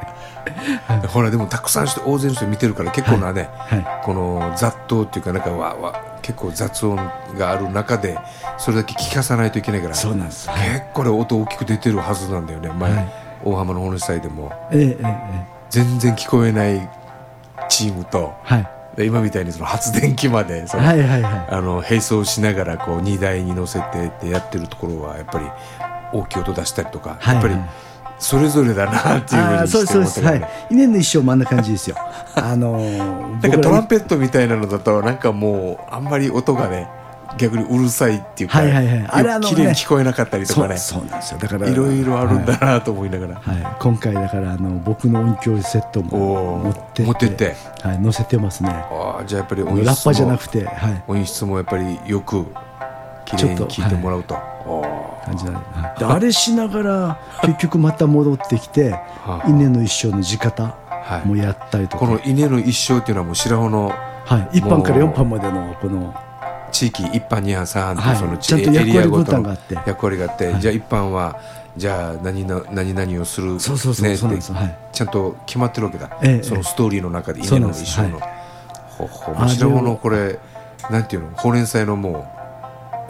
[0.89, 3.85] ーほらでもたくさん人大勢の人見てるから結構なね、はい。
[4.03, 6.97] この雑踏っていうかなんかわわ結構雑音
[7.37, 8.17] がある中で
[8.57, 10.49] それだけ聞かさないといけないからそうなんです。
[10.49, 10.59] はい。
[10.69, 12.69] 結構ね音大きく出てるはずなんだよね。
[12.77, 13.07] 前、はい。
[13.43, 14.51] 大浜の本主祭でも。
[14.71, 15.07] ええええ
[15.49, 16.87] え全然聞こえない
[17.67, 18.69] チームとえはい。
[18.95, 21.47] で今みたいにその発電機までその、はいはいはい。
[21.49, 25.45] あの並走しながらこう荷台に乗せてってやってるところはやっぱり
[26.13, 27.35] 大きい音出したりとか、はい。
[27.35, 27.55] やっぱり
[28.19, 30.21] それぞれだなっていうふうにあーそうですしてそうです。
[30.21, 31.97] はい思ったからね稲の一生もあんな感じですよ。
[32.35, 36.87] あのー なんかトランペットみたいなのだとなんかもうあんまり音がね
[37.37, 39.07] 逆にうるさいっていうか、はいはいはい。
[39.09, 39.55] あれあのね。
[39.55, 40.75] 綺麗に聞こえなかったりとそかね。
[40.75, 41.39] うそうなんですよ。
[41.39, 43.75] だからいろいろあるんだなと思いながら、はい、はい。
[43.79, 47.55] 今回だからあの僕の音響セットも持って持ってって。
[47.81, 48.69] はい、載せてますね。
[48.69, 52.45] ああじゃあやっぱりラ音質もッパじゃなくて、はい、音質もやっぱりよく
[53.35, 55.53] 綺麗に聞いてもらうと、あ感じなん
[55.99, 58.93] で,あれしながら結局また戻ってきて
[59.25, 59.43] あ。
[59.47, 61.27] 稲の一生の地方はい。
[61.27, 63.93] もやったりとか、この稲の一生っていうのはもう白穂の
[64.25, 66.15] はい、1班からもう4班までのこの
[66.71, 68.17] 地域一班二班三班ってはい。
[68.17, 69.75] そのちゃんとエ役割分担があって。
[69.75, 70.61] 役割があって、はい。
[70.61, 71.39] じゃあ一班は
[71.75, 73.67] じゃあ何の何々をするねって
[74.91, 78.27] ちゃんと決まってるわけだ、ええそのストーリーの中で稲の一生の、は
[78.89, 80.37] ほほ白穂のこれ
[80.91, 81.35] なんていうの？
[81.35, 82.42] ほうれん草のもう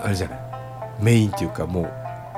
[0.03, 0.39] あれじゃない？
[0.99, 1.89] メインっていうかもう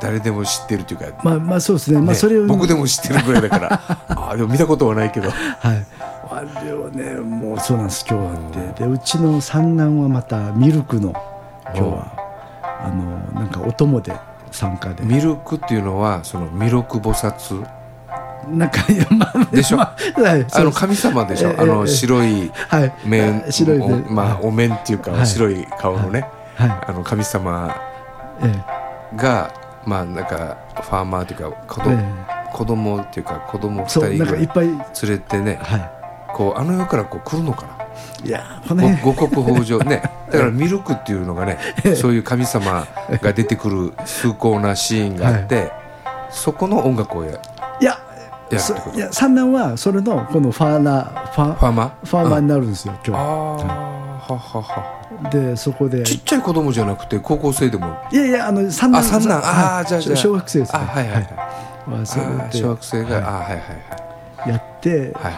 [0.01, 1.97] 誰でも知ってるっていうか、まあまあそうですね。
[1.99, 3.81] まあねそれを僕でも知ってるぐらいだから。
[4.09, 5.29] あーでも見たことはないけど。
[5.29, 5.35] は
[5.73, 5.85] い。
[6.29, 8.83] あれをねもうそうなんです今日はって。
[8.83, 11.13] でうちの三男はまたミルクの
[11.65, 12.13] 今日は
[12.83, 12.89] あ
[13.35, 14.13] のなんかお供で
[14.51, 15.03] 参加で。
[15.03, 17.65] ミルクっていうのはその弥勒菩薩？
[18.49, 18.81] なんか
[19.17, 19.77] まあでしょ？
[19.77, 22.93] まあはいあの神様でしょ、ええあのええ白いはい。
[23.05, 24.43] 面白いまあはい。
[24.43, 25.27] お面っていうか、はい。
[25.27, 26.69] 白い顔のね、はい。
[26.87, 27.75] あの神様
[28.41, 28.63] え
[29.15, 29.53] が
[29.85, 34.67] まあなんかファーマーっていうか子供,、え子供っていうか子供二人ぐらいっぱい。
[34.67, 35.91] 連れてねはい。
[36.33, 37.75] こうあの世からこう来るのかな。
[38.25, 40.01] いやこの五穀豊穣ね。
[40.31, 41.57] だからミルクっていうのがね
[41.95, 42.85] そういう神様
[43.21, 45.71] が出てくる崇高なシーンがあって、
[46.29, 47.31] そこの音楽をや
[47.79, 47.97] いや
[48.51, 52.07] いや三男はそれのこのファーナーファファーマー？
[52.07, 53.27] ファーマーになるんですよ、あ今あは。
[53.27, 54.14] はは日
[55.31, 56.03] でそこで。
[56.03, 57.97] ちっちゃい子供じゃなくて高校生でも？
[58.11, 59.01] いやいやあの三男。
[59.01, 59.37] あ三男。
[59.37, 60.15] あーはいじゃあじゃあ。
[60.15, 60.79] 小学生ですね。
[60.79, 62.05] あはいはいはい。
[62.51, 63.23] 小学生が、はい。
[63.23, 64.49] あはいはいはい。
[64.49, 65.33] やって、はい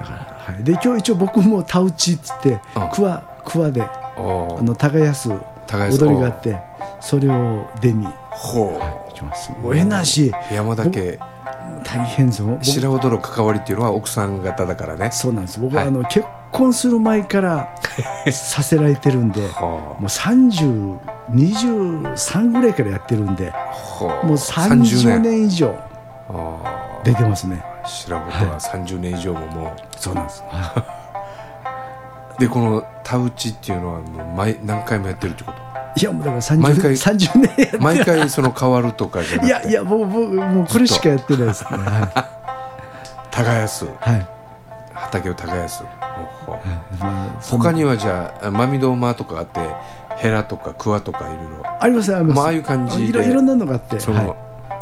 [0.00, 0.18] だから、
[0.54, 2.88] はい、で今日一応僕もタウチっつってうん。
[2.90, 6.58] 桑桑であの耕す踊りがあって
[7.00, 10.32] それを出にほ行きますもうえなし。
[10.50, 11.18] う山田家。
[11.84, 15.10] 大変ぞ僕白踊る関わりっていうのは奥さん方だからね。
[15.12, 15.60] そうなんです。
[15.60, 15.88] 僕は、はい。
[15.88, 17.68] あの結婚する前から
[18.32, 23.52] させられてるんではもう3023ぐらいからやってるんで
[24.00, 25.74] もう30年以上
[26.30, 27.62] あ出てますね。
[27.64, 30.44] あ白事は30年以上ももそうなんです。
[32.36, 35.58] う でこの田打ちっていうのはもう毎何回もやってるってこと？
[36.00, 39.46] いやもうだから30毎回？30年やって毎回その変わるとかじゃなくて？
[39.46, 41.70] いやいや僕僕もうこれしかやってないですね。
[41.78, 42.26] は
[43.30, 44.26] 耕すい、 はい。
[44.94, 45.82] 畑を耕す
[46.98, 47.58] まあそん。
[47.58, 49.60] な他にはじゃあ真見堂間とかあって
[50.16, 51.82] ヘラとかクワとかいろいろ。
[51.82, 53.04] ありますあります、まあああいう感じで。
[53.04, 54.36] いろいろんなのがあってそはの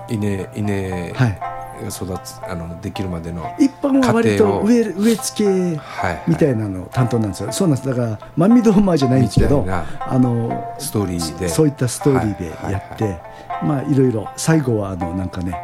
[0.09, 6.23] 稲稲がいはい、育つあのできるまでの一般は割と植え植え付けはいはい。
[6.29, 7.89] みたいなの担当なんですよ、そうなんです。
[7.89, 11.49] だから万味ドーマーじゃないんですけどあのストーリーで。
[11.49, 13.21] そういったストーリーではいやって、
[13.63, 14.29] まあいろいろ。
[14.37, 15.55] 最後はあのなんかね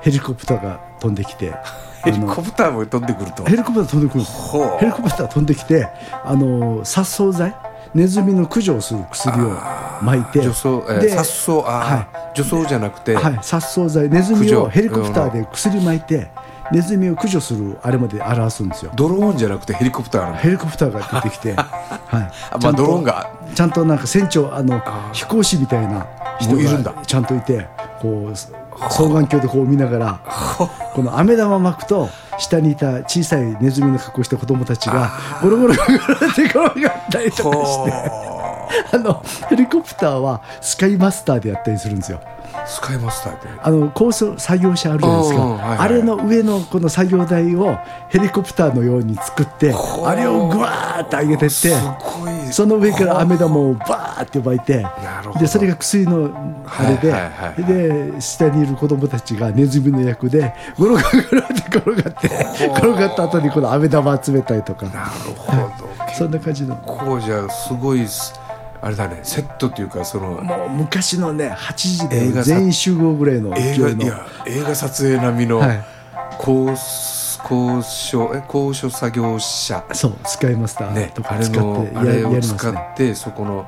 [0.00, 1.54] ヘリコプターが飛んできて
[2.02, 3.44] ヘリコプターも飛んでくると。
[3.44, 4.24] ヘリコプター飛んでくる。
[4.78, 5.88] ヘリコプター飛んできて
[6.24, 7.54] あの殺草剤
[7.94, 10.42] ネズミの駆除をする薬を撒いて。
[10.42, 16.30] 除草、えー、で殺草あー、除草じゃなくて、はい、殺草剤ネズミをヘリコプターで薬撒いて
[16.72, 18.92] ネズミを駆除するあれまで表すんですよ。
[18.94, 21.66] ドローンじゃなくてヘリコプターヘリコプターが出てきて、 はい。
[22.52, 23.28] あまあドローンが。
[23.54, 24.80] ちゃんとなんか船長あの
[25.12, 26.06] 飛行士みたいな
[26.38, 26.92] 人もういるんだ。
[26.92, 27.66] がちゃんといて
[28.00, 30.20] こう双眼鏡でこう見ながら
[30.94, 35.12] この飴玉巻くと下にいた小さいネズミの格好した子供たちが
[35.42, 38.30] ゴロゴロゴロって転がったりとかして。
[38.92, 42.20] あのヘリコプターはスカイマスターでやったりするんですよ。
[42.66, 45.78] スカイマスターってあの高層作業車あるじゃないですか、うんはいはい。
[45.78, 47.76] あれの上のこの作業台を
[48.08, 49.72] ヘリコプターのように作って
[50.04, 54.84] あれをぐわーって上げてってその上から飴玉をバーって巻いて
[55.38, 62.26] でそれが薬のあれで、はいはいはいで下にいる子供たちがネズミの役でゴロゴロって転がって
[62.66, 68.34] 転がった後にこの飴玉集めたりとかなるほどそんな感じのこうじゃすごいす
[68.82, 75.84] あれだねセットっていうかそのもう昔のね8時で全員集合ぐらいの映画いや映画撮影並みのはい。
[76.38, 76.74] 高
[77.42, 79.84] 高所え高所作業車。
[79.92, 83.66] そうスカイマスターねとかあれ使ってやのあれを使ねってそこの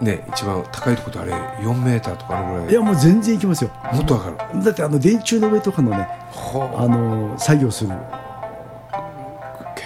[0.00, 2.70] ね一番高いところであれ4メーターとかのぐらい。
[2.70, 3.70] いやもう全然いきますよ。
[3.92, 4.64] もっと上がる。
[4.64, 7.90] だってあの電柱の上とかのねほあの作業する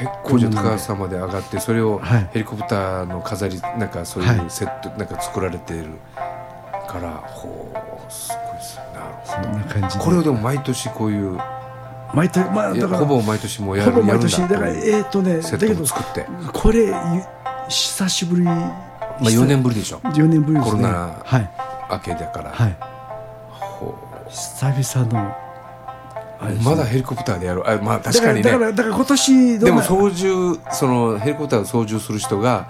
[0.05, 2.29] 結構じゃあ高さまで上がってそれをはい。
[2.33, 4.37] ヘリコプターの飾りなんかそうはい。
[4.39, 5.91] いうセットなんか作られている
[6.89, 7.73] からほ
[8.09, 9.75] うすごいですねな。
[9.75, 11.39] るほどこれをでも毎年こういう
[12.15, 14.49] 毎年まあだからほぼ毎年もうやるほぼ毎年だ。
[14.49, 16.27] からえーっとねセットだけども作って。
[16.53, 16.93] これゆ
[17.69, 19.99] 久しぶりままあ4年ぶりでしょ。
[19.99, 20.71] 4年ぶりですね。
[20.73, 21.51] コロナはい。
[21.91, 22.77] 明けだから、はい。
[23.51, 23.95] ほ
[24.29, 25.35] 久々の
[26.63, 28.43] まだヘリコプターでやるあまあ確かにね。
[28.43, 32.69] だからだから今年のでも操縦そのヘリコプターを操縦する人が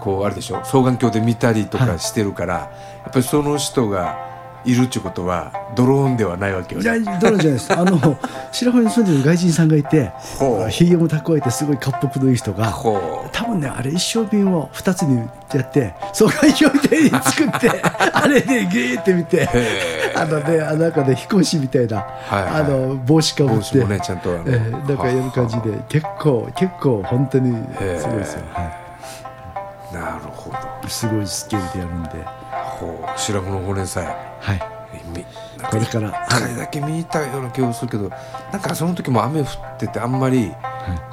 [0.00, 0.60] こうあれでしょ？
[0.64, 2.70] 双眼鏡で見たりとかしてるから、や
[3.08, 4.30] っぱりその人が
[4.64, 7.72] いるっていうことはドローンではないわけよいやねドローンじゃないです。
[7.74, 8.16] あの
[8.52, 10.12] 白浜に住んでる外人さんがいて
[10.70, 15.18] ひげも蓄えてすごい恰幅のいい人がほ多分ねあれ一升瓶を2つに
[15.52, 17.70] やって双眼鏡で作って
[18.12, 22.62] あれでギーって見てへあのねあの中で飛行士みたいな、はいはい。
[22.62, 27.52] あの帽子かぶって帽子もねちゃんとえーなんかやる感じで結構結構本当に
[27.98, 28.78] すごいですよ、は
[29.90, 30.88] うなるほど。
[30.88, 32.10] い、すごいスケールでやるんで、
[32.50, 33.18] ほう。
[33.18, 34.00] 白穂のほうれん草。
[34.00, 34.58] はい、
[35.70, 38.10] これから一回だけ見たような気がするけど
[38.52, 39.46] なんかその時も雨降っ
[39.78, 40.52] ててあんまり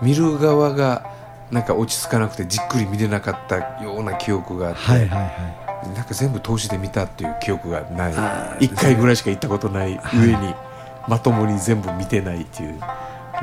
[0.01, 1.05] 見る側が
[1.51, 5.25] なんか落ち着かなくてじっくり見れなかったような記憶があって、はいはいは
[5.65, 8.13] いなんか全部通しで見たっていう記憶がない。
[8.15, 10.53] あー一回ぐらいしか行ったことない上に
[11.07, 12.79] まともに全部見てないっていう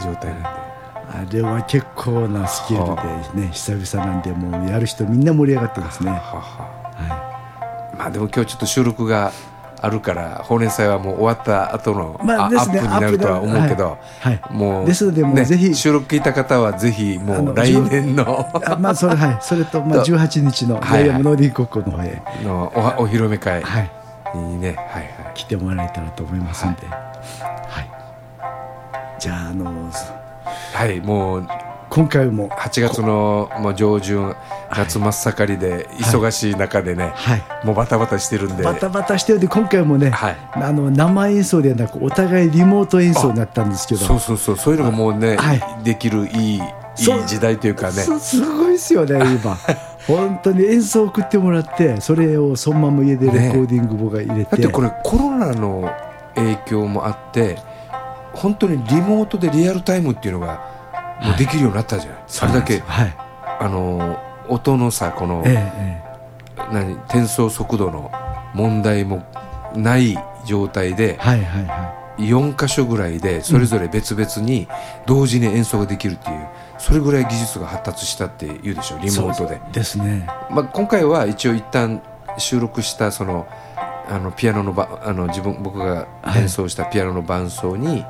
[0.02, 0.66] 状態なんで。
[1.08, 9.32] あれは結構なスケールでね久々なんでもうやる人みんな盛り上がってますね、はははまあでも今日ちょっと収録が
[9.80, 12.56] あるから放連祭はもう終わった後の、まあね。
[12.58, 14.52] アップになるとは思うけど、はいはい。
[14.52, 21.00] もうですのでもうねぜひ収録聞いた方はぜひもう来年の あまあそれはいそれとまあと18日のはいはい。
[21.06, 23.90] ヤヤム農林国庫の方へ、のおはお披露目会はい、
[24.34, 25.12] にね、はいはい。
[25.34, 27.90] 来てもらえたらと思いますんで、はい。
[29.18, 29.90] じゃああの
[30.72, 31.48] はいもう
[31.96, 32.50] 今回も。
[32.50, 34.34] 8月のもう上旬
[34.70, 37.42] 夏真っ盛りで忙しい中でね、はい。
[37.64, 38.64] もうバタバタしてるんで。
[38.64, 40.36] バタバタしてるんで今回もね、はい。
[40.56, 44.02] あの生演奏ではなくお互いリモート演奏になったんですけど。
[44.02, 45.62] そうそうそうそういうのがもうね、はい。
[45.84, 46.62] できるいいいい
[47.26, 47.92] 時代というかね。
[47.92, 49.56] すすごいですよね今。
[50.06, 55.90] 本当に演奏を送ってもらってそれをそのまま家でレコーディング僕が入れて、だってこれコロナの
[56.34, 57.56] 影響もあって
[58.34, 60.75] 本当にリモートでリアルタイムっていうのが
[61.22, 63.16] もうできるようになったじゃない、それだけはい。
[63.58, 66.06] あの音のさこの、えええ
[66.72, 68.10] 何転送速度の
[68.54, 69.24] 問題も
[69.74, 74.66] ない状態でえはいはいは4箇所ぐらいでそれぞれ別々に
[75.06, 76.48] 同時に演奏ができるっていう
[76.78, 79.60] それぐらい技術が発達したっていうでしょリいモートで。
[79.72, 80.26] ですね。
[80.50, 82.02] まあ、今回は一応一旦
[82.38, 83.46] 収録したその
[84.08, 86.06] あのピアノのばあの自分僕が
[86.36, 88.04] 演奏したピアノの伴奏に、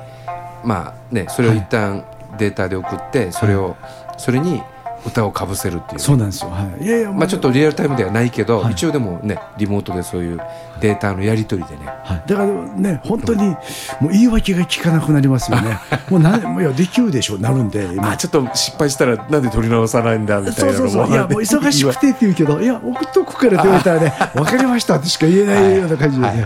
[0.63, 2.05] まあねそれを一旦
[2.37, 3.75] データで送って、それを
[4.17, 4.61] それに
[5.05, 5.99] 歌をかぶせるっていう。
[5.99, 6.49] そうなんですよ。
[6.49, 6.83] はい。
[6.83, 8.73] いやいやまあ、ちょっとリアルタイムではないけど、はい。
[8.73, 10.39] 一応でもねリモートでそういう
[10.81, 11.85] データのやり取りでね。
[11.85, 13.55] はい、だからね本当にも
[14.03, 15.79] う言い訳が聞かなくなりますよね。
[16.09, 18.11] もうないやできるでしょなるんで今。
[18.11, 20.91] あちょっと失敗したらなんで撮り直さないんだみたそいうなのも。
[20.91, 26.39] そうそういや もう忙しくてって言うけどいや送っとくからって言われたらね分かりましたってしか言えないような感じでね、はい。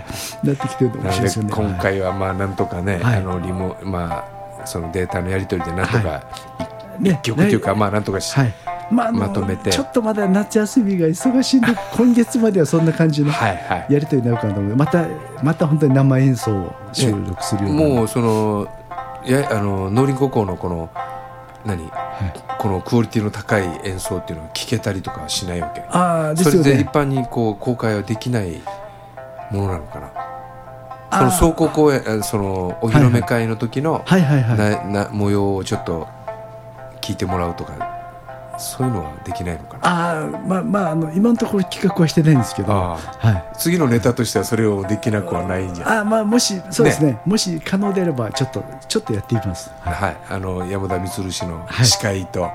[0.44, 1.50] なってきてるの面なので白いですよね。
[1.54, 3.18] 今回はまあなんとかね、はい。
[3.18, 6.24] あのリモまあそのデータのやり取りでなんとかは
[7.00, 8.54] 一ね曲というか、まあなんとかし、はい。
[8.92, 9.72] まあまとめて。
[9.72, 14.76] ちょっとまだ夏休みが忙しいんで 今月まではそんな感じのやり取りになるかなと思う。
[14.76, 15.06] また
[15.42, 18.68] また本当に生演奏を収録するような、もうその
[19.26, 20.90] やあの農林高校のこの
[21.66, 21.84] 何？
[21.84, 22.34] はい。
[22.60, 25.82] このクオリティの高い演奏っていうのを聞けたりとかはしないわけ？
[25.90, 26.70] ああでそすよね。
[26.72, 28.62] れで一般にこう公開はできない
[29.52, 30.10] ものなのかな？
[31.12, 34.22] その壮行公演あそのお披露目会の時のはい。
[34.22, 34.44] はい。
[34.44, 34.58] はい。
[34.58, 36.08] なな模様をちょっと
[37.02, 37.90] 聞いてもらうとか
[38.58, 39.82] そういうのはできないのかな？
[39.84, 42.72] ああまあまああの今のところ企画はしてないんですけど。
[42.72, 43.44] あはい。
[43.58, 47.20] 次のネタとしてはそれをできなくはないんじゃあまあもしそうですね。
[47.26, 49.72] もし可能であればちょっとちょっとやってみます。
[49.82, 51.86] はい、あの山田満氏のはい。
[51.86, 52.50] 司会と、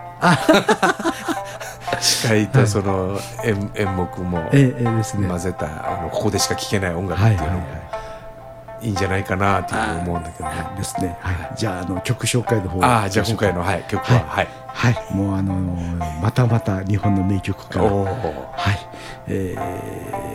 [2.00, 5.26] 司会とその演演目もええええですね。
[5.28, 8.05] 混ぜたあのここでしか聴けない音楽はいはいはっていうのも
[8.86, 10.54] いいんじゃないかなっていうふうに思うんだけどね。
[10.74, 10.76] い。
[10.76, 11.56] ですねはい。
[11.56, 12.84] じゃああの曲紹介の方。
[12.84, 14.20] ああじゃあ今回の、はい、曲は。
[14.20, 15.14] はい、はい。
[15.14, 15.52] もうあの
[16.22, 17.84] またまた日本の名曲から。
[17.84, 18.10] おおは
[18.72, 18.78] い、
[19.26, 19.56] え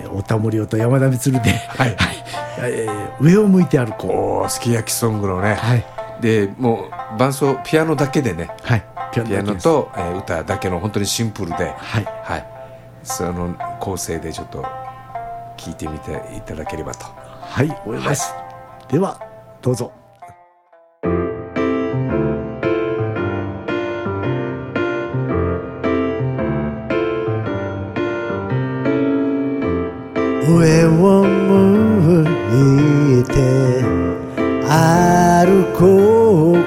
[0.05, 1.95] ー、太田森夫と山田充で、はい。
[2.59, 5.55] えー上を向いて歩こおーすき焼きソングのね、う。
[5.55, 5.85] はい、
[6.21, 8.49] でもう伴奏ピアノだけでね。
[8.63, 8.83] はい、
[9.13, 11.73] ピピアノと、えー歌だけの本当にシンプルで。
[11.77, 12.45] はい、はい。
[13.03, 14.65] その構成でちょっと
[15.57, 18.33] 聞いてみていただければとはい、思います。
[18.89, 19.19] では、
[19.61, 19.91] どうぞ。
[30.47, 32.23] 上を向
[33.19, 33.83] いて
[34.65, 36.57] 歩こう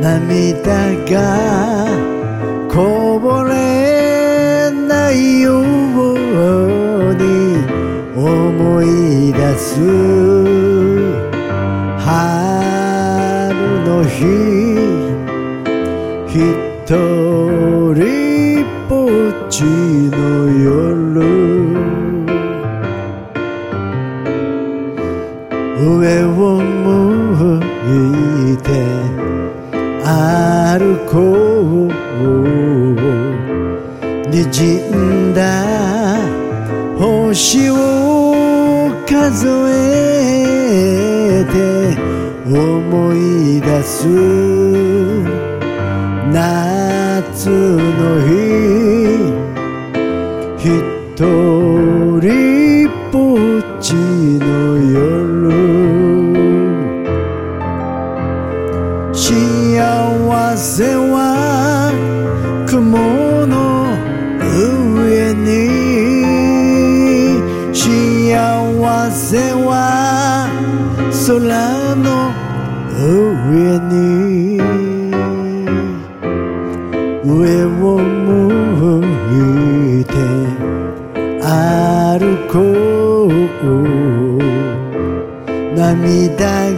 [0.00, 1.57] 涙が
[39.06, 41.56] 数えて
[42.46, 44.06] 思い出す
[46.32, 48.47] 夏の日。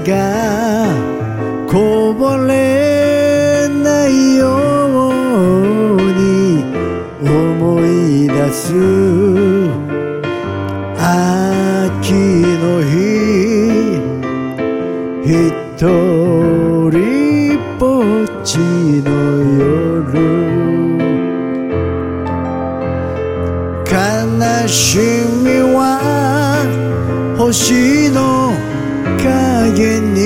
[0.04, 0.49] 感。
[29.74, 30.20] げに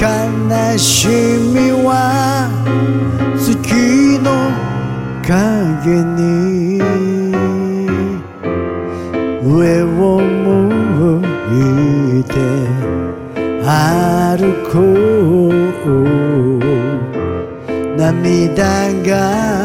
[0.00, 2.48] 悲しみは
[3.38, 4.28] 月の
[5.22, 6.26] 影に。
[9.48, 11.22] 上を向
[12.20, 12.34] いて
[13.62, 15.66] 歩こう。
[17.96, 19.55] 涙が